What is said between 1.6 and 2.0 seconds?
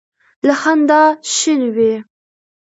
وي.